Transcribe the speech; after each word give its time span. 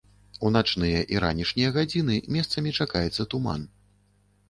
У 0.47 0.49
начныя 0.55 1.01
і 1.17 1.21
ранішнія 1.25 1.69
гадзіны 1.77 2.19
месцамі 2.39 2.77
чакаецца 2.83 3.31
туман. 3.35 3.73